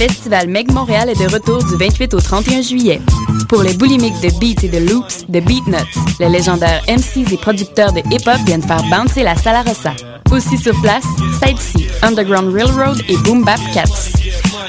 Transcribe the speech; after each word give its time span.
festival 0.00 0.48
Meg 0.48 0.72
Montréal 0.72 1.10
est 1.10 1.20
de 1.20 1.30
retour 1.30 1.62
du 1.62 1.76
28 1.76 2.14
au 2.14 2.20
31 2.20 2.62
juillet. 2.62 3.02
Pour 3.50 3.62
les 3.62 3.74
boulimiques 3.74 4.18
de 4.22 4.30
beats 4.40 4.64
et 4.64 4.68
de 4.68 4.78
loops, 4.90 5.26
de 5.28 5.40
Beatnuts, 5.40 5.94
les 6.18 6.30
légendaires 6.30 6.82
MCs 6.88 7.30
et 7.30 7.36
producteurs 7.36 7.92
de 7.92 8.00
hip-hop 8.10 8.38
viennent 8.46 8.62
faire 8.62 8.82
bouncer 8.84 9.22
la 9.22 9.36
Sala 9.36 9.60
Rossa. 9.60 9.92
Aussi 10.30 10.56
sur 10.56 10.80
place, 10.80 11.04
Sidesea, 11.42 11.86
Underground 12.00 12.54
Railroad 12.54 12.98
et 13.10 13.16
Boom 13.18 13.44
Bap 13.44 13.60
Cats. 13.74 14.19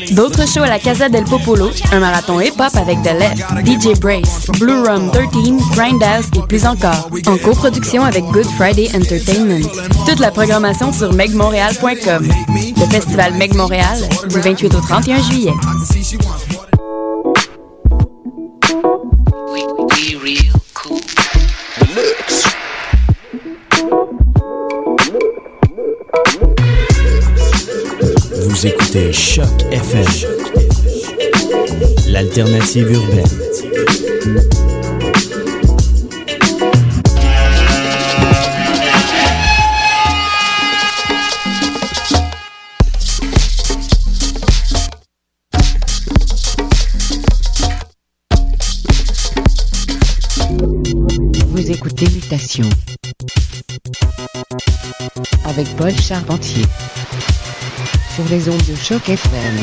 D'autres 0.09 0.47
shows 0.47 0.63
à 0.63 0.69
la 0.69 0.79
Casa 0.79 1.09
del 1.09 1.23
Popolo, 1.23 1.69
un 1.91 1.99
marathon 1.99 2.39
hip-hop 2.39 2.75
avec 2.75 3.01
The 3.03 3.13
Left, 3.13 3.45
DJ 3.65 3.99
Brace, 3.99 4.47
Blue 4.59 4.83
Rum 4.83 5.11
13, 5.11 5.31
Grindhouse 5.75 6.25
et 6.35 6.47
plus 6.47 6.65
encore. 6.65 7.09
En 7.27 7.37
coproduction 7.37 8.03
avec 8.03 8.23
Good 8.25 8.47
Friday 8.57 8.89
Entertainment. 8.95 9.67
Toute 10.07 10.19
la 10.19 10.31
programmation 10.31 10.91
sur 10.91 11.13
megmontréal.com. 11.13 12.27
Le 12.77 12.85
festival 12.89 13.33
Meg 13.35 13.55
Montréal, 13.55 13.99
du 14.29 14.39
28 14.39 14.75
au 14.75 14.79
31 14.81 15.21
juillet. 15.21 15.53
Vous 28.61 28.67
écoutez 28.67 29.11
Choc 29.11 29.47
FM, 29.71 30.05
l'alternative 32.05 32.91
urbaine. 32.91 33.25
Vous 51.47 51.71
écoutez 51.71 52.05
Mutation 52.11 52.69
avec 55.45 55.75
Paul 55.75 55.91
Charpentier 55.99 56.65
sur 58.15 58.25
les 58.25 58.49
ondes 58.49 58.61
de 58.67 58.75
choc 58.75 59.07
FM. 59.07 59.55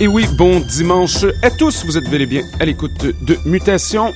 Et 0.00 0.08
oui, 0.08 0.26
bon 0.36 0.60
dimanche 0.60 1.24
à 1.42 1.50
tous. 1.50 1.84
Vous 1.86 1.96
êtes 1.96 2.10
bel 2.10 2.22
et 2.22 2.26
bien 2.26 2.42
à 2.58 2.64
l'écoute 2.64 2.92
de 3.22 3.38
Mutation. 3.44 4.12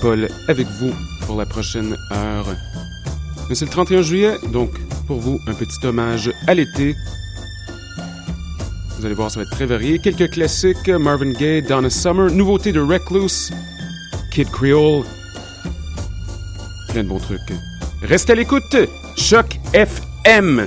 Paul 0.00 0.28
avec 0.48 0.66
vous 0.80 0.92
pour 1.26 1.36
la 1.36 1.44
prochaine 1.44 1.94
heure. 2.12 2.46
Mais 3.48 3.54
c'est 3.54 3.66
le 3.66 3.70
31 3.70 4.02
juillet, 4.02 4.34
donc 4.52 4.70
pour 5.06 5.20
vous, 5.20 5.38
un 5.46 5.54
petit 5.54 5.86
hommage 5.86 6.32
à 6.46 6.54
l'été. 6.54 6.96
Vous 8.98 9.06
allez 9.06 9.14
voir, 9.14 9.30
ça 9.30 9.38
va 9.38 9.44
être 9.44 9.52
très 9.52 9.66
varié. 9.66 10.00
Quelques 10.00 10.30
classiques, 10.30 10.88
Marvin 10.88 11.30
Gaye, 11.30 11.62
Donna 11.62 11.88
Summer, 11.88 12.32
nouveauté 12.32 12.72
de 12.72 12.80
Recluse, 12.80 13.52
Kid 14.32 14.50
Creole. 14.50 15.04
Plein 16.88 17.04
de 17.04 17.08
bons 17.08 17.20
trucs. 17.20 17.40
Restez 18.02 18.32
à 18.32 18.34
l'écoute. 18.34 18.76
Choc 19.16 19.60
FM. 19.72 20.66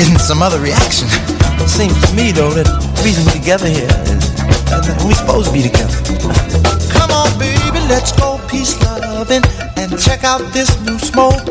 Getting 0.00 0.18
some 0.18 0.40
other 0.40 0.58
reaction. 0.60 1.06
Seems 1.68 1.92
to 2.08 2.16
me 2.16 2.32
though 2.32 2.48
that 2.56 2.64
the 2.64 3.02
reason 3.04 3.20
we're 3.26 3.36
together 3.36 3.68
here 3.68 3.92
is 4.08 4.32
that 4.72 4.96
we're 5.04 5.12
supposed 5.12 5.48
to 5.48 5.52
be 5.52 5.60
together. 5.60 5.92
Come 6.88 7.10
on, 7.12 7.28
baby, 7.36 7.84
let's 7.84 8.12
go 8.16 8.40
peace 8.48 8.80
loving 8.80 9.44
and 9.76 10.00
check 10.00 10.24
out 10.24 10.40
this 10.56 10.72
new 10.88 10.98
smoke. 10.98 11.44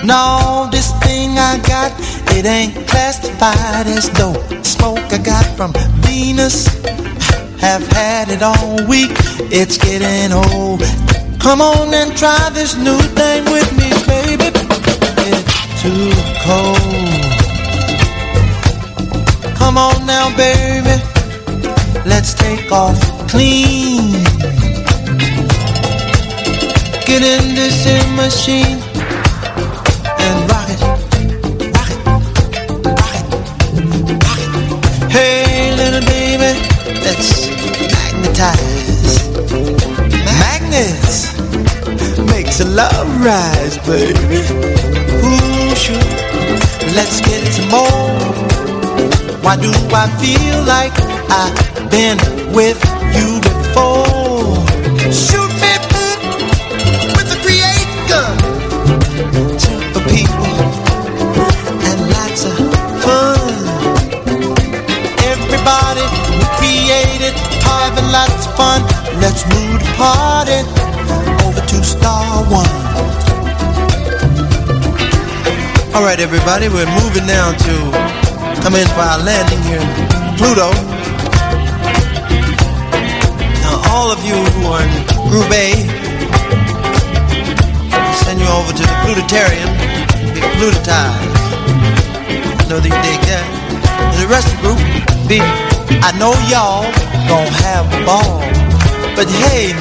No, 0.00 0.66
this 0.72 0.96
thing 1.04 1.36
I 1.36 1.60
got, 1.68 1.92
it 2.32 2.46
ain't 2.46 2.72
classified 2.88 3.84
as 3.86 4.08
dope. 4.16 4.40
Smoke 4.64 5.04
I 5.12 5.18
got 5.18 5.44
from 5.52 5.74
Venus, 6.08 6.64
have 7.60 7.84
had 7.92 8.30
it 8.32 8.40
all 8.40 8.80
week. 8.88 9.12
It's 9.52 9.76
getting 9.76 10.32
old. 10.32 10.80
Come 11.38 11.60
on 11.60 11.92
and 11.92 12.16
try 12.16 12.48
this 12.48 12.76
new 12.80 13.00
thing 13.12 13.44
with 13.52 13.68
me, 13.76 13.92
baby. 14.08 14.48
It's 15.28 15.82
too 15.84 16.08
cold. 16.48 17.13
Come 19.64 19.78
on 19.78 20.04
now, 20.04 20.28
baby. 20.36 21.00
Let's 22.04 22.34
take 22.34 22.70
off 22.70 23.00
clean. 23.30 24.12
Get 27.06 27.22
in 27.22 27.54
this 27.54 27.86
in 27.86 28.14
machine 28.14 28.78
and 30.20 30.50
rock 30.50 30.68
it, 30.68 30.80
rock 31.74 31.90
it, 31.94 32.00
rock 32.06 33.14
it, 33.16 33.32
rock 34.22 34.40
it. 34.44 35.10
Hey, 35.10 35.74
little 35.74 36.04
baby, 36.12 36.60
let's 37.00 37.48
magnetize. 37.96 39.16
Magnets 40.44 41.32
makes 42.30 42.60
a 42.60 42.66
love 42.66 43.08
rise, 43.24 43.78
baby. 43.78 44.44
Ooh, 45.24 45.74
sure. 45.74 45.96
Let's 46.92 47.22
get 47.22 47.46
some 47.48 47.68
more. 47.70 48.63
Why 49.44 49.56
do 49.56 49.70
I 49.92 50.08
feel 50.24 50.64
like 50.64 50.96
I've 51.28 51.90
been 51.90 52.16
with 52.56 52.80
you 53.12 53.40
before? 53.44 54.56
Shoot 55.12 55.52
me 55.60 55.72
with 57.12 57.28
a 57.28 57.38
create 57.44 57.92
gun. 58.08 58.40
Simple 59.60 60.00
people 60.08 60.48
and 61.84 62.00
lots 62.08 62.48
of 62.48 62.56
fun. 63.04 63.52
Everybody 65.28 66.04
we 66.40 66.46
created, 66.56 67.36
having 67.68 68.08
lots 68.16 68.46
of 68.46 68.56
fun. 68.56 68.80
Let's 69.20 69.44
move 69.52 69.76
the 69.76 69.92
party 70.00 70.64
over 71.44 71.60
to 71.60 71.84
Star 71.84 72.42
One. 72.48 72.72
All 75.94 76.02
right, 76.02 76.18
everybody, 76.18 76.70
we're 76.70 76.88
moving 76.96 77.26
now 77.26 77.52
to 77.52 78.23
in 78.72 78.88
for 78.96 79.04
our 79.04 79.20
landing 79.20 79.60
here 79.68 79.76
in 79.76 80.34
Pluto. 80.40 80.72
Now, 83.60 83.76
all 83.92 84.08
of 84.08 84.24
you 84.24 84.32
who 84.32 84.72
are 84.72 84.80
in 84.80 84.88
Group 85.28 85.52
A, 85.52 85.76
send 88.24 88.40
you 88.40 88.48
over 88.48 88.72
to 88.72 88.80
the 88.80 88.96
Plutarium, 89.04 89.68
be 90.32 90.40
plutotized. 90.56 91.28
Know 92.72 92.80
that 92.80 92.88
you 92.88 93.00
dig 93.04 93.20
that? 93.28 93.44
And 94.00 94.16
the 94.24 94.28
rest 94.32 94.48
of 94.48 94.56
the 94.56 94.62
group, 94.64 94.80
be, 95.28 95.44
I 96.00 96.16
know 96.16 96.32
y'all 96.48 96.88
gonna 97.28 97.52
have 97.68 97.84
a 97.92 98.00
ball, 98.08 98.40
but 99.14 99.28
hey, 99.28 99.76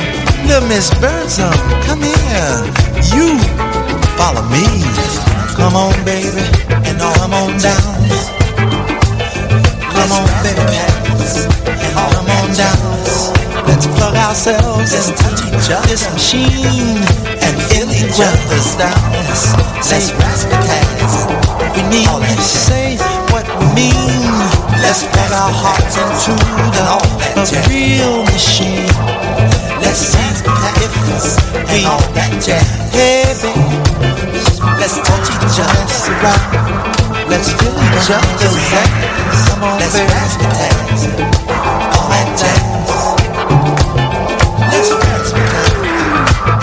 little 0.46 0.68
Miss 0.68 0.92
Birdsong, 1.00 1.56
come 1.88 2.04
here. 2.04 2.68
You 3.16 3.40
follow 4.20 4.44
me. 4.52 4.68
Come 5.56 5.76
on, 5.78 5.94
baby, 6.04 6.44
and 6.84 7.00
come 7.00 7.32
on 7.32 7.58
down. 7.60 8.03
Come 9.94 10.12
on, 10.12 10.26
baby, 10.44 10.82
come 11.94 12.26
on 12.26 12.50
down. 12.58 12.94
Let's 13.68 13.88
plug 13.88 14.16
ourselves 14.16 14.94
into 14.94 15.76
this 15.88 16.12
machine 16.12 16.98
and 17.42 17.54
feel 17.70 17.90
each 17.94 18.20
other's 18.20 18.76
down. 18.76 18.98
Let's 19.14 20.12
razzmatazz. 20.12 21.30
We 21.76 21.82
need 21.90 22.08
to 22.10 22.42
say 22.42 22.98
what 23.30 23.46
we 23.60 23.66
mean. 23.74 24.34
Let's 24.82 25.04
plug 25.14 25.32
our 25.32 25.54
hearts 25.54 25.96
into 25.98 26.34
the, 26.74 26.84
the 27.54 27.62
real 27.70 28.24
machine. 28.34 28.90
Let's 29.80 30.16
razzmatazz 30.16 31.38
and 31.70 31.86
all 31.86 32.02
that 32.18 32.34
jazz. 32.42 32.66
Hey, 32.92 33.34
baby, 33.42 33.62
let's 34.80 34.98
touch 35.06 35.30
each 35.30 35.60
other's 35.62 36.10
around. 36.10 37.03
Let's 37.30 37.50
feel 37.54 37.72
each 37.72 38.10
other's 38.12 38.74
ass. 38.74 39.50
Come 39.50 39.64
on, 39.64 39.80
Let's 39.80 39.96
razzmatazz. 39.96 41.02
All 41.96 42.08
that 42.12 42.28
jazz. 42.40 42.90
Let's 44.72 44.90
razzmatazz. 45.02 45.74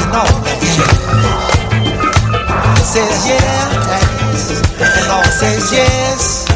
And 0.01 0.13
all 0.15 0.35
that 0.45 0.61
jazz. 0.61 1.01
It 2.77 2.85
says 2.85 3.27
yeah. 3.27 3.71
And 4.81 5.11
all 5.11 5.25
says 5.25 5.73
yes. 5.73 6.47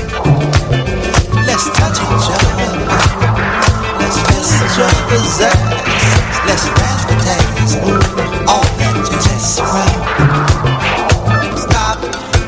Let's 1.47 1.67
touch 1.73 1.99
each 2.05 2.29
other. 2.35 2.55
Let's 3.99 4.19
feel 4.27 4.45
each 4.53 4.79
other's 4.85 5.41
ass. 5.41 5.61
Let's 6.47 6.65
razzmatazz. 6.77 7.71
All 8.49 8.67
that 8.79 8.97
jazz. 9.11 9.45
Stop. 9.55 9.94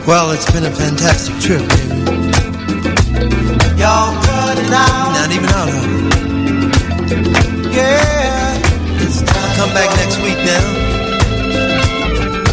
Well, 0.07 0.31
it's 0.31 0.49
been 0.53 0.65
a 0.65 0.71
fantastic 0.71 1.35
trip, 1.41 1.69
baby. 1.69 1.97
Y'all 3.77 4.15
cut 4.23 4.57
it 4.57 4.71
out. 4.71 5.11
Now 5.17 5.27
leaving 5.29 5.51
out 5.51 5.69
of 5.69 5.75
it. 5.75 5.91
Yeah, 7.75 8.55
it's 9.03 9.21
time. 9.23 9.51
To 9.51 9.57
come 9.59 9.73
back 9.75 9.91
next 9.99 10.19
week 10.23 10.39
now. 10.47 10.63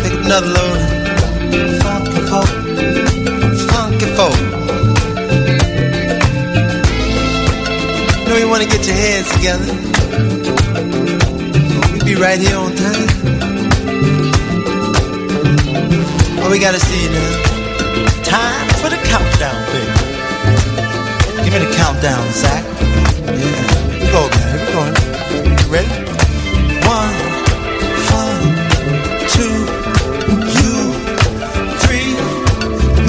Pick 0.01 0.13
up 0.13 0.25
another 0.25 0.47
load. 0.47 0.79
Funky 1.83 2.21
folk. 2.25 2.49
Funky 3.69 4.07
folk. 4.17 4.39
You 8.17 8.27
know 8.29 8.37
you 8.37 8.49
want 8.49 8.63
to 8.63 8.67
get 8.67 8.81
your 8.87 8.95
heads 8.95 9.29
together. 9.31 9.69
We'll 11.93 12.03
be 12.03 12.15
right 12.15 12.39
here 12.39 12.57
on 12.57 12.75
time. 12.75 13.22
Oh, 16.45 16.49
we 16.51 16.59
gotta 16.59 16.79
see 16.79 17.07
now. 17.07 17.31
Time 18.23 18.67
for 18.81 18.89
the 18.89 18.97
countdown, 19.07 19.55
baby. 19.71 19.93
Give 21.43 21.53
me 21.53 21.59
the 21.65 21.71
countdown, 21.75 22.23
Zach. 22.31 22.63
Yeah. 23.23 23.73
Here 23.93 24.03
we 24.03 24.11
go, 24.11 24.21
man. 24.27 24.47
Here 24.51 24.59
we 24.59 24.73
go. 24.73 24.83
You 25.63 25.67
ready? 25.71 25.91
One, 26.83 27.15
one, 28.11 28.43
two, 29.33 29.55
you, 30.59 30.75
three, 31.83 32.11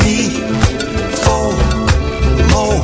me, 0.03 0.18
four, 1.25 1.51
more, 2.55 2.81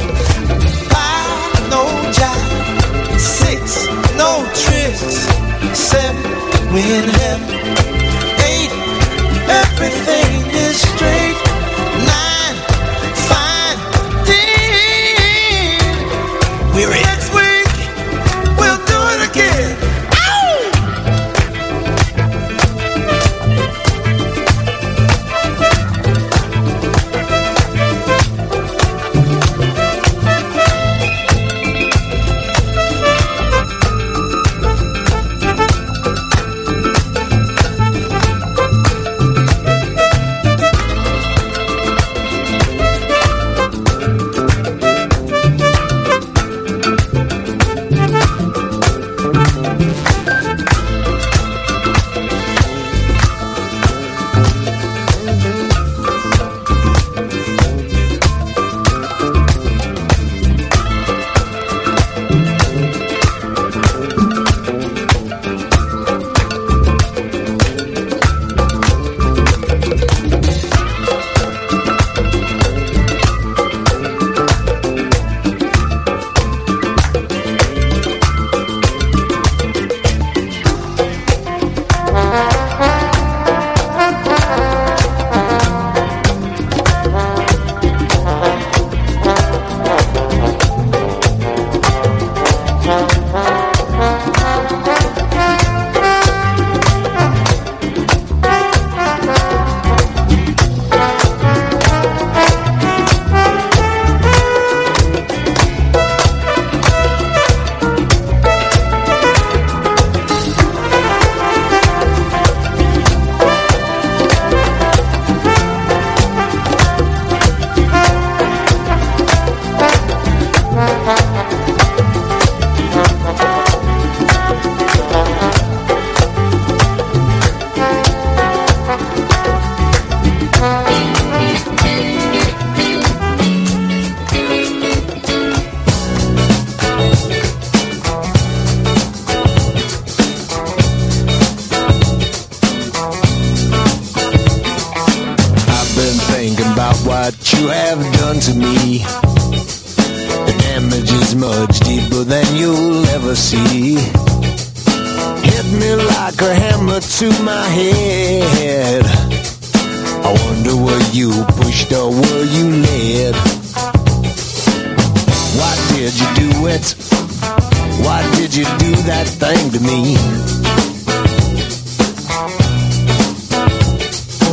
five, 0.90 1.30
no 1.70 1.82
jive, 2.10 3.18
six, 3.18 3.86
no 4.18 4.30
tricks, 4.62 5.14
seven, 5.78 6.16
we 6.74 6.80
in 6.82 7.08
heaven, 7.08 7.59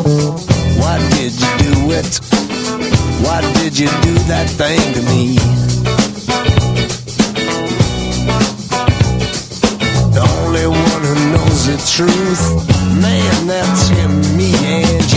Why 0.08 0.98
did 1.17 1.34
you 1.34 1.58
do 1.58 1.91
it? 1.91 2.20
Why 3.26 3.41
did 3.56 3.78
you 3.78 3.88
do 3.88 4.13
that 4.32 4.48
thing 4.50 4.80
to 4.93 5.02
me? 5.02 5.36
The 10.13 10.22
only 10.39 10.67
one 10.67 11.02
who 11.04 11.15
knows 11.34 11.65
the 11.67 11.78
truth, 11.91 12.41
man, 13.02 13.48
that's 13.48 13.89
him, 13.89 14.22
me, 14.38 14.54
and 14.63 15.12
you. 15.12 15.16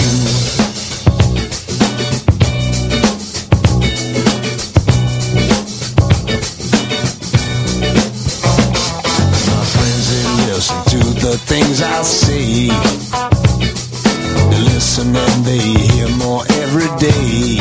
And 15.03 15.17
they 15.47 15.59
hear 15.59 16.09
more 16.19 16.45
every 16.61 16.91
day. 16.99 17.57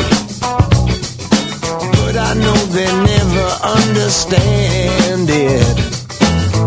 But 1.96 2.14
I 2.14 2.34
know 2.34 2.54
they 2.68 2.84
never 2.84 3.48
understand 3.64 5.26
it. 5.30 5.76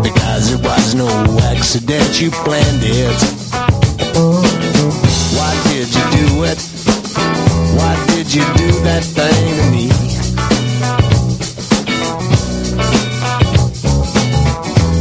Because 0.02 0.50
it 0.52 0.60
was 0.64 0.96
no 0.96 1.08
accident, 1.44 2.20
you 2.20 2.32
planned 2.32 2.82
it. 2.82 3.20
Why 5.36 5.52
did 5.70 5.94
you 5.94 6.04
do 6.18 6.42
it? 6.42 6.58
Why 7.78 7.94
did 8.08 8.34
you 8.34 8.44
do 8.56 8.72
that 8.82 9.04
thing 9.04 9.56
to 9.58 9.64
me? 9.70 9.88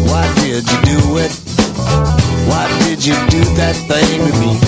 Why 0.06 0.26
did 0.36 0.70
you 0.72 0.80
do 0.86 1.18
it? 1.18 1.32
Why 2.48 2.68
did 2.84 3.04
you 3.04 3.16
do 3.30 3.44
that 3.56 3.76
thing 3.88 4.32
to 4.32 4.40
me? 4.40 4.63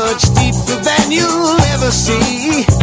much 0.00 0.24
deeper 0.34 0.76
than 0.82 1.10
you'll 1.10 1.60
ever 1.72 1.90
see. 1.90 2.75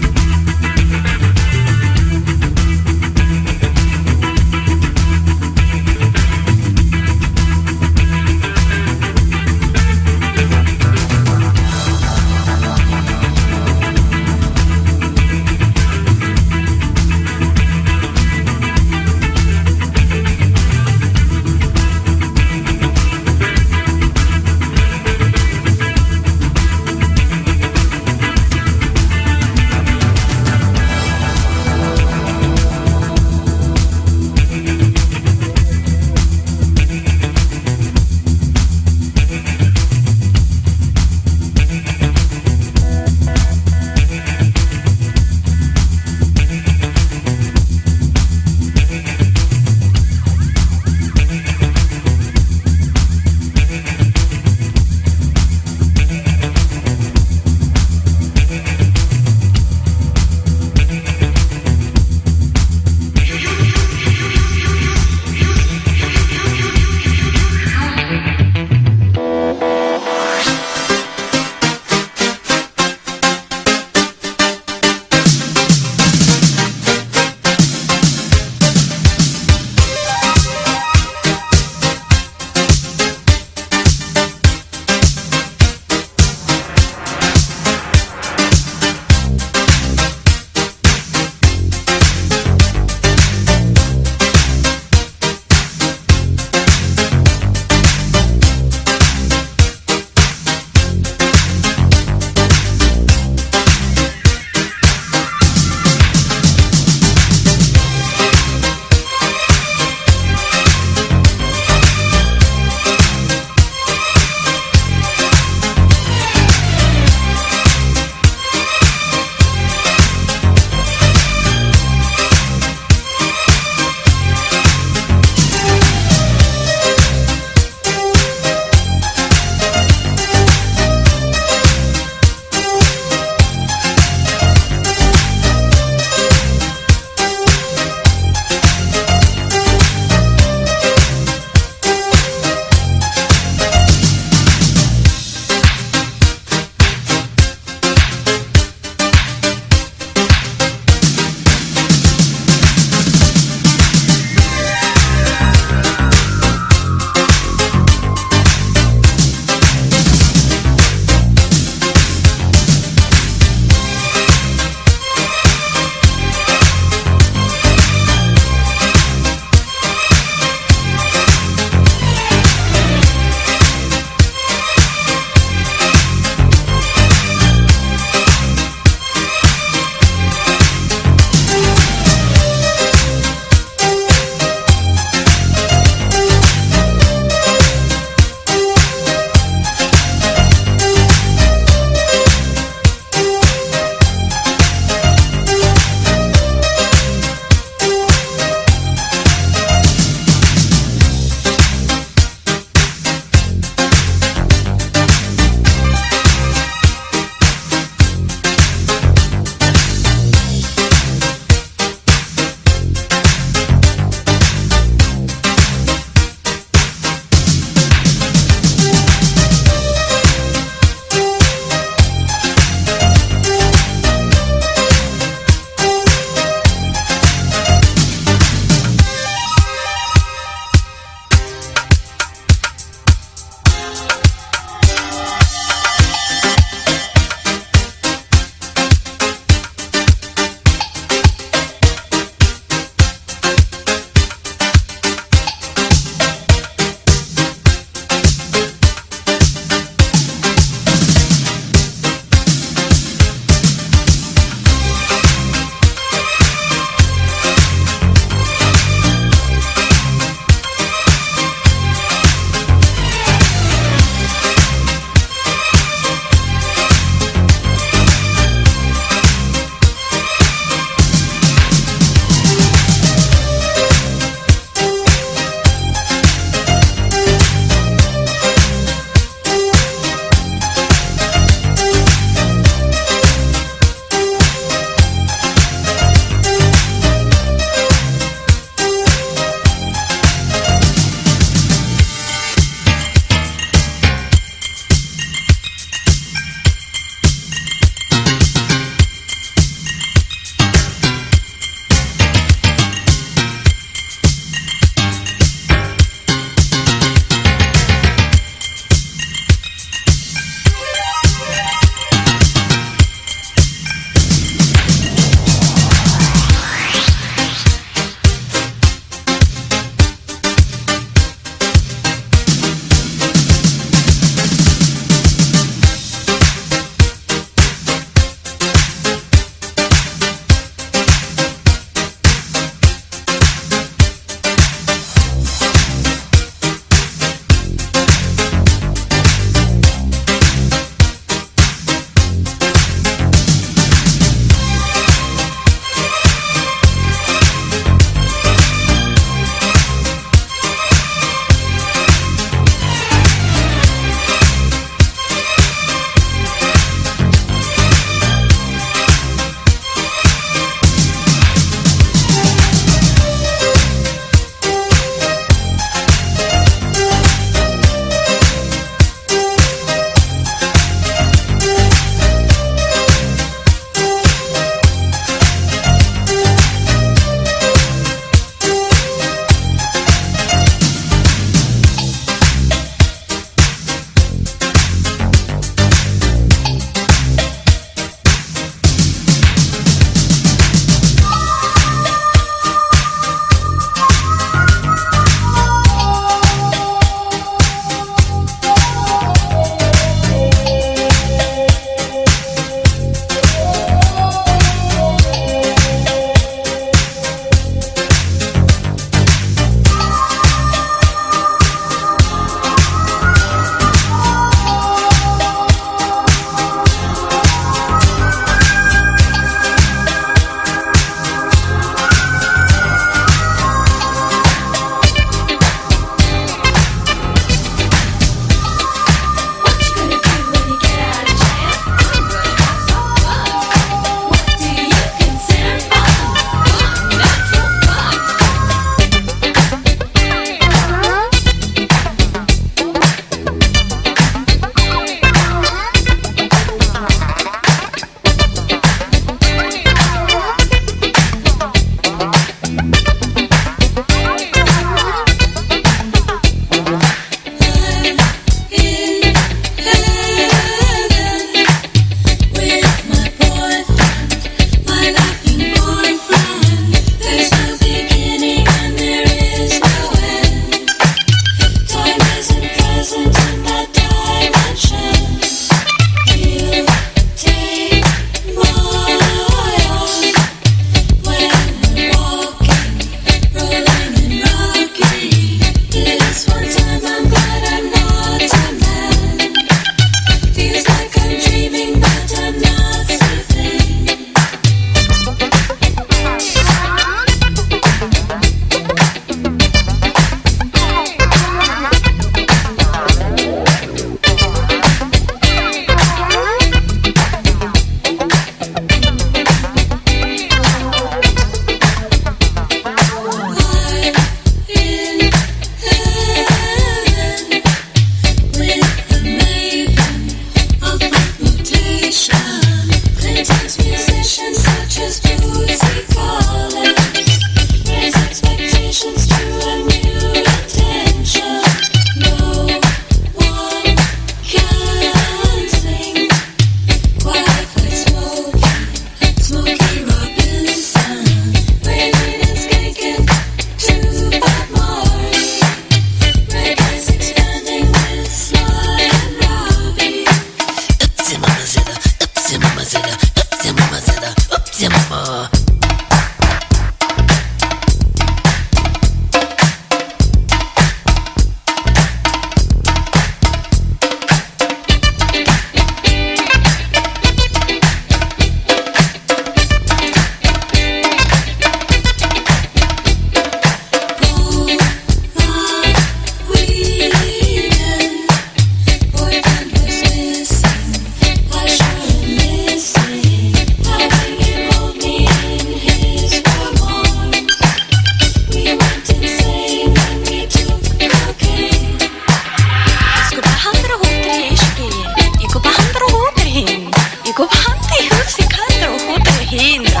hindra 599.58 600.00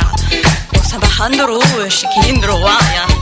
Och 0.78 0.84
sen 0.84 1.00
vad 1.00 1.10
händer 1.10 1.46
då? 1.46 1.62
Jag 1.82 1.92
kikindra 1.92 2.52
och 2.52 2.70
ja 2.96 3.13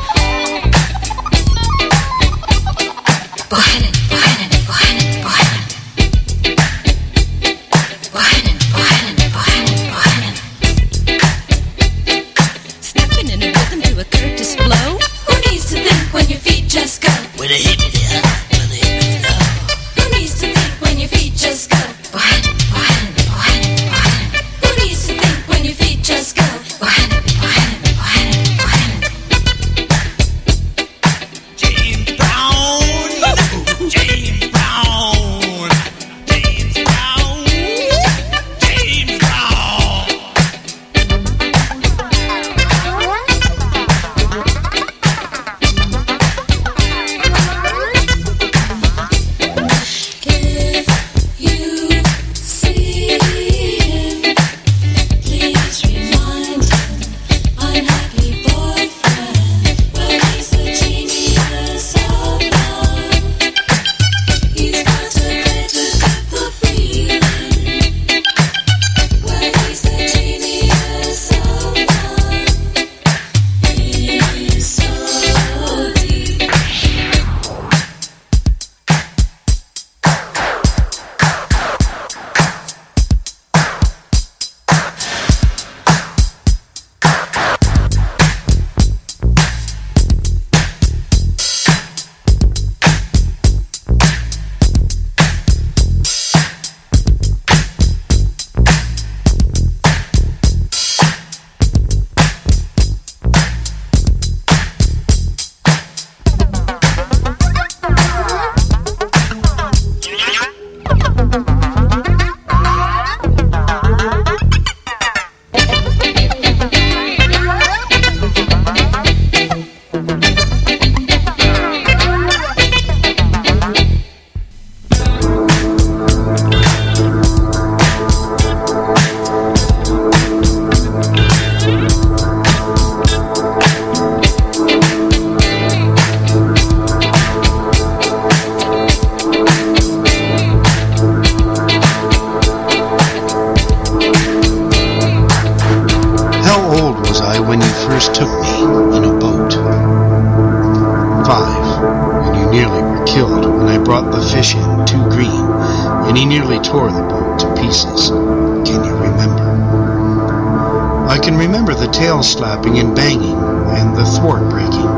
slapping 162.32 162.78
and 162.78 162.96
banging, 162.96 163.36
and 163.76 163.94
the 163.94 164.04
thwart 164.04 164.48
breaking, 164.48 164.88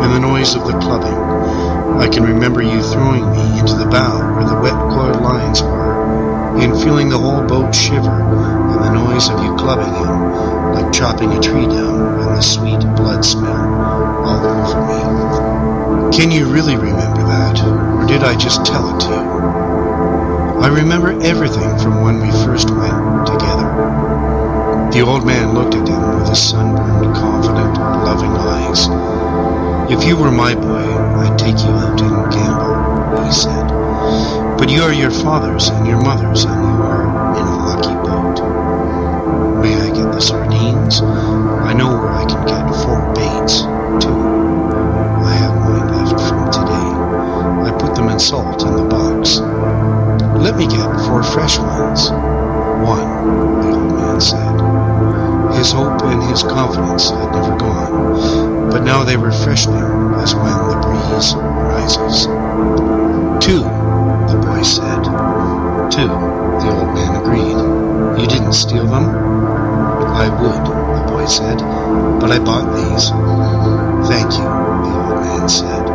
and 0.00 0.10
the 0.14 0.20
noise 0.20 0.54
of 0.54 0.64
the 0.64 0.72
clubbing. 0.78 1.18
I 2.00 2.08
can 2.08 2.22
remember 2.22 2.62
you 2.62 2.82
throwing 2.82 3.30
me 3.30 3.60
into 3.60 3.74
the 3.74 3.84
bow 3.84 4.18
where 4.34 4.48
the 4.48 4.58
wet 4.58 4.72
coiled 4.88 5.20
lines 5.20 5.60
were, 5.60 6.58
and 6.58 6.72
feeling 6.82 7.10
the 7.10 7.18
whole 7.18 7.44
boat 7.46 7.74
shiver, 7.74 8.08
and 8.08 8.84
the 8.84 8.92
noise 8.94 9.28
of 9.28 9.44
you 9.44 9.54
clubbing 9.56 9.92
him, 9.92 10.72
like 10.72 10.90
chopping 10.92 11.32
a 11.32 11.40
tree 11.40 11.66
down, 11.66 12.20
and 12.20 12.36
the 12.36 12.40
sweet 12.40 12.80
blood 12.96 13.22
smell 13.22 13.68
all 14.24 14.46
over 14.46 14.80
me. 14.88 16.16
Can 16.16 16.30
you 16.30 16.46
really 16.46 16.76
remember 16.76 17.22
that, 17.22 17.60
or 17.62 18.06
did 18.06 18.22
I 18.22 18.34
just 18.34 18.64
tell 18.64 18.96
it 18.96 19.00
to 19.02 19.08
you? 19.10 19.28
I 20.64 20.68
remember 20.68 21.10
everything 21.22 21.78
from 21.78 22.02
when 22.02 22.18
we 22.20 22.30
first 22.30 22.70
went. 22.70 23.07
The 24.98 25.06
old 25.06 25.24
man 25.24 25.54
looked 25.54 25.76
at 25.76 25.86
him 25.86 26.18
with 26.18 26.28
his 26.28 26.42
sunburned, 26.42 27.14
confident, 27.14 27.78
loving 27.78 28.34
eyes. 28.34 28.88
If 29.88 30.02
you 30.02 30.16
were 30.16 30.32
my 30.32 30.56
boy, 30.56 30.90
I'd 31.22 31.38
take 31.38 31.54
you 31.54 31.70
out 31.70 32.02
and 32.02 32.32
gamble, 32.34 33.24
he 33.24 33.30
said. 33.30 33.68
But 34.58 34.70
you 34.70 34.82
are 34.82 34.92
your 34.92 35.12
father's 35.12 35.68
and 35.68 35.86
your 35.86 36.02
mother's, 36.02 36.42
and 36.42 36.60
you 36.66 36.82
are 36.82 37.06
in 37.38 37.46
a 37.46 37.56
lucky 37.70 37.94
boat. 38.02 38.42
May 39.62 39.76
I 39.76 39.86
get 39.94 40.10
the 40.10 40.18
sardines? 40.18 41.00
I 41.00 41.72
know 41.74 41.94
where 41.94 42.10
I 42.10 42.26
can 42.26 42.44
get 42.44 42.66
four 42.82 42.98
baits, 43.14 43.60
too. 44.02 44.18
I 45.22 45.32
have 45.38 45.54
mine 45.62 45.94
left 45.94 46.18
from 46.26 46.50
today. 46.50 47.70
I 47.70 47.78
put 47.78 47.94
them 47.94 48.08
in 48.08 48.18
salt 48.18 48.66
in 48.66 48.74
the 48.74 48.82
box. 48.82 49.38
Let 50.42 50.56
me 50.56 50.66
get 50.66 50.90
four 51.06 51.22
fresh 51.22 51.56
ones. 51.56 52.10
One, 52.82 53.62
the 53.62 53.78
old 53.78 53.92
man 53.94 54.20
said. 54.20 54.47
His 55.58 55.72
hope 55.72 56.00
and 56.04 56.22
his 56.22 56.44
confidence 56.44 57.10
had 57.10 57.32
never 57.32 57.56
gone, 57.58 58.70
but 58.70 58.84
now 58.84 59.02
they 59.02 59.16
were 59.16 59.32
freshening 59.32 59.82
as 60.22 60.32
when 60.32 60.54
the 60.70 60.78
breeze 60.86 61.34
rises. 61.34 62.26
Two, 63.44 63.62
the 64.30 64.38
boy 64.40 64.62
said. 64.62 65.02
Two, 65.90 66.06
the 66.06 66.68
old 66.70 66.94
man 66.94 67.16
agreed. 67.20 67.58
You 68.20 68.28
didn't 68.28 68.52
steal 68.52 68.86
them? 68.86 69.10
I 70.14 70.28
would, 70.28 70.64
the 70.64 71.12
boy 71.12 71.26
said, 71.26 71.58
but 72.20 72.30
I 72.30 72.38
bought 72.38 72.72
these. 72.76 73.10
Thank 74.08 74.30
you, 74.38 74.44
the 74.44 74.92
old 74.94 75.20
man 75.26 75.48
said. 75.48 75.88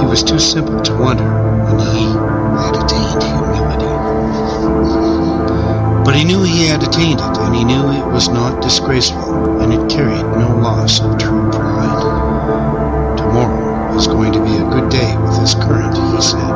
He 0.00 0.06
was 0.06 0.24
too 0.24 0.40
simple 0.40 0.80
to 0.80 0.96
wonder, 0.96 1.22
and 1.22 1.80
he 1.80 2.04
had 2.58 2.74
attained 2.74 3.22
humility. 3.22 3.88
But 6.08 6.16
he 6.16 6.24
knew 6.24 6.42
he 6.42 6.64
had 6.64 6.82
attained 6.82 7.20
it, 7.20 7.36
and 7.36 7.54
he 7.54 7.64
knew 7.64 7.92
it 7.92 8.06
was 8.06 8.30
not 8.30 8.62
disgraceful, 8.62 9.60
and 9.60 9.74
it 9.74 9.90
carried 9.90 10.24
no 10.40 10.56
loss 10.56 11.02
of 11.02 11.18
true 11.18 11.50
pride. 11.50 13.18
Tomorrow 13.18 13.94
is 13.94 14.06
going 14.06 14.32
to 14.32 14.42
be 14.42 14.56
a 14.56 14.70
good 14.70 14.88
day 14.88 15.14
with 15.18 15.38
this 15.38 15.52
current, 15.52 15.92
he 15.92 16.22
said. 16.22 16.48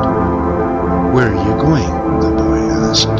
Where 1.13 1.29
are 1.29 1.37
you 1.37 1.53
going? 1.61 1.85
the 2.19 2.31
boy 2.33 2.65
asked. 2.81 3.13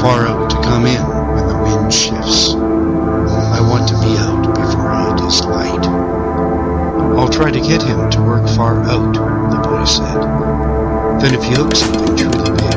Far 0.00 0.28
out 0.28 0.48
to 0.48 0.56
come 0.62 0.86
in 0.86 1.04
when 1.04 1.46
the 1.46 1.58
wind 1.60 1.92
shifts. 1.92 2.54
I 2.54 3.60
want 3.60 3.86
to 3.88 3.94
be 4.00 4.16
out 4.16 4.48
before 4.56 4.96
it 5.12 5.28
is 5.28 5.44
light. 5.44 5.84
I'll 7.20 7.28
try 7.28 7.50
to 7.50 7.60
get 7.60 7.82
him 7.82 8.08
to 8.12 8.22
work 8.22 8.48
far 8.48 8.82
out, 8.84 9.12
the 9.12 9.60
boy 9.60 9.84
said. 9.84 10.22
Then 11.20 11.34
if 11.34 11.44
he 11.44 11.52
hooks 11.52 11.80
something 11.80 12.16
truly 12.16 12.50
big, 12.56 12.71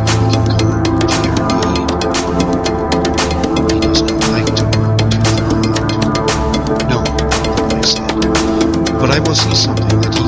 But 9.16 9.30
I 9.30 9.30
will 9.30 9.36
see 9.36 10.25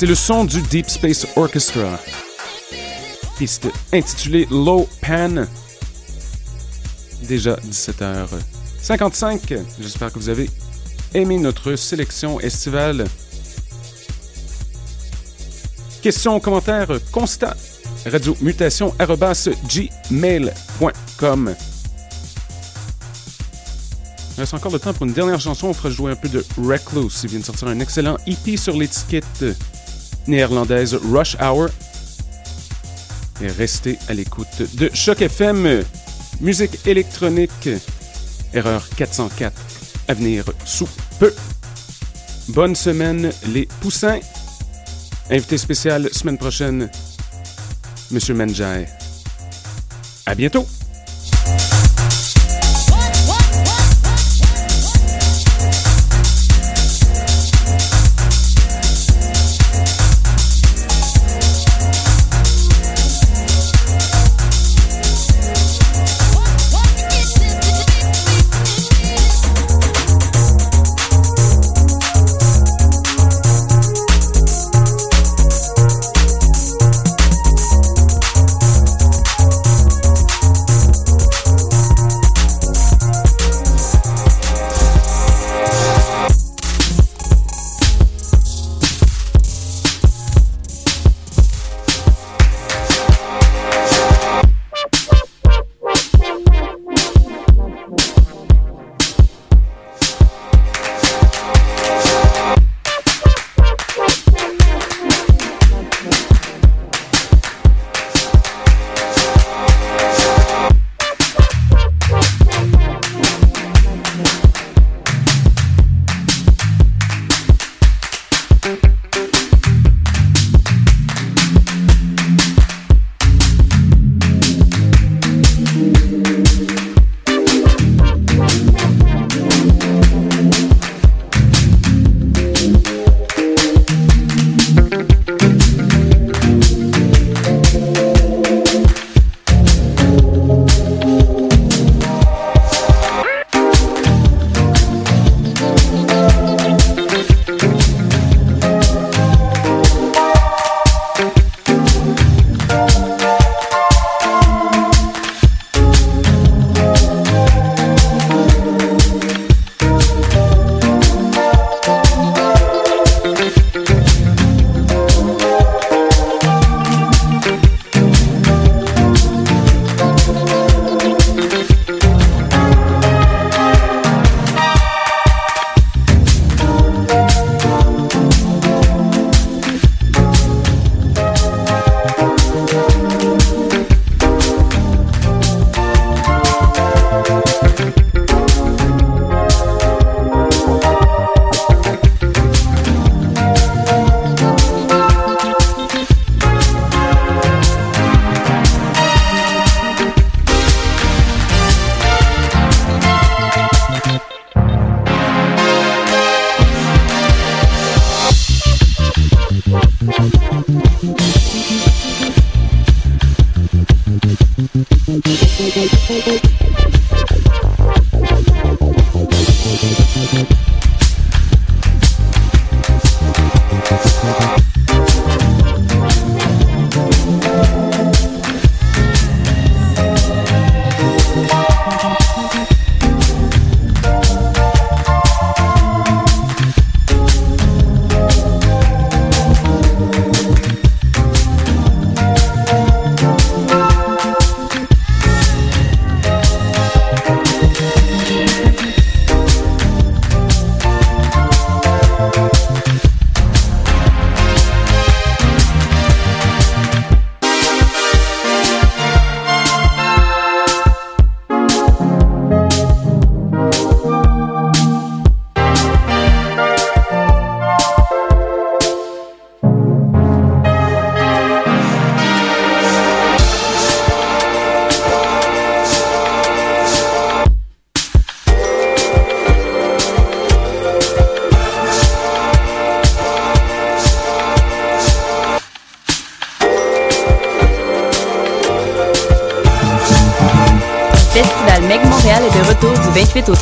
c'est 0.00 0.06
le 0.06 0.14
son 0.14 0.46
du 0.46 0.62
Deep 0.62 0.88
Space 0.88 1.26
Orchestra. 1.36 1.98
Piste 3.36 3.68
intitulée 3.92 4.48
Low 4.50 4.88
Pan. 5.02 5.44
Déjà 7.24 7.56
17h55. 7.56 9.58
J'espère 9.78 10.10
que 10.10 10.18
vous 10.18 10.30
avez 10.30 10.48
aimé 11.12 11.36
notre 11.36 11.76
sélection 11.76 12.40
estivale. 12.40 13.04
Questions, 16.00 16.40
commentaires, 16.40 16.88
constats. 17.12 17.58
Radio 18.06 18.34
Mutation 18.40 18.94
gmail.com. 19.68 21.54
Il 24.34 24.40
reste 24.40 24.54
encore 24.54 24.72
le 24.72 24.78
temps 24.78 24.94
pour 24.94 25.04
une 25.04 25.12
dernière 25.12 25.40
chanson. 25.40 25.66
On 25.66 25.74
fera 25.74 25.90
jouer 25.90 26.12
un 26.12 26.16
peu 26.16 26.30
de 26.30 26.42
Recluse. 26.56 27.20
Il 27.24 27.28
vient 27.28 27.40
de 27.40 27.44
sortir 27.44 27.68
un 27.68 27.80
excellent 27.80 28.16
EP 28.26 28.56
sur 28.56 28.74
l'étiquette 28.74 29.44
néerlandaise 30.26 30.94
Rush 30.94 31.36
Hour. 31.40 31.68
Et 33.42 33.48
restez 33.48 33.98
à 34.08 34.14
l'écoute 34.14 34.74
de 34.74 34.90
Choc 34.92 35.22
FM. 35.22 35.82
Musique 36.40 36.86
électronique. 36.86 37.68
Erreur 38.52 38.88
404. 38.96 39.52
À 40.08 40.14
venir 40.14 40.44
sous 40.64 40.88
peu. 41.18 41.32
Bonne 42.48 42.74
semaine, 42.74 43.30
les 43.52 43.66
poussins. 43.80 44.18
Invité 45.30 45.56
spécial 45.58 46.08
semaine 46.12 46.38
prochaine, 46.38 46.90
Monsieur 48.10 48.34
Menjai. 48.34 48.86
À 50.26 50.34
bientôt! 50.34 50.66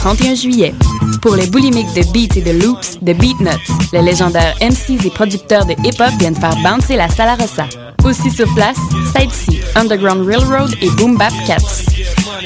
31 0.08 0.36
juillet. 0.36 0.74
Pour 1.20 1.36
les 1.36 1.46
boulimiques 1.48 1.92
de 1.92 2.00
beats 2.14 2.34
et 2.34 2.40
de 2.40 2.52
loops, 2.62 2.98
de 3.02 3.12
Beatnuts, 3.12 3.70
les 3.92 4.00
légendaires 4.00 4.54
MCs 4.58 5.04
et 5.04 5.10
producteurs 5.10 5.66
de 5.66 5.72
hip-hop 5.72 6.18
viennent 6.18 6.34
faire 6.34 6.56
bouncer 6.62 6.96
la 6.96 7.10
Sala 7.10 7.34
Rossa. 7.34 7.66
Aussi 8.04 8.30
sur 8.30 8.46
place, 8.54 8.78
Side 9.14 9.30
C, 9.30 9.60
Underground 9.74 10.26
Railroad 10.26 10.74
et 10.80 10.88
Boom 10.92 11.18
Bap 11.18 11.34
Cats. 11.46 11.84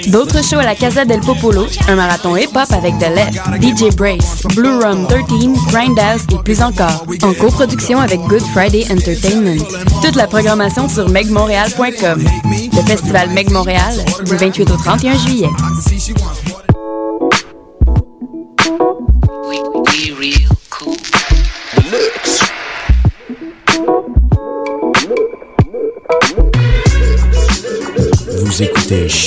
D'autres 0.09 0.43
shows 0.43 0.59
à 0.59 0.65
la 0.65 0.75
Casa 0.75 1.05
del 1.05 1.21
Popolo, 1.21 1.67
un 1.87 1.95
marathon 1.95 2.37
hip-hop 2.37 2.67
avec 2.73 2.99
The 2.99 3.15
Left, 3.15 3.39
DJ 3.63 3.95
Brace, 3.95 4.43
Blue 4.57 4.83
Rum 4.83 5.07
13, 5.07 5.27
Grindhouse 5.69 6.23
et 6.33 6.43
plus 6.43 6.63
encore, 6.63 7.07
en 7.23 7.33
coproduction 7.35 8.01
avec 8.01 8.19
Good 8.23 8.43
Friday 8.53 8.87
Entertainment. 8.91 9.65
Toute 10.03 10.17
la 10.17 10.27
programmation 10.27 10.89
sur 10.89 11.09
megmontréal.com. 11.09 12.25
Le 12.73 12.83
festival 12.89 13.31
Meg 13.31 13.53
Montréal, 13.53 14.05
du 14.25 14.35
28 14.35 14.69
au 14.69 14.77
31 14.77 15.17
juillet. 15.19 15.49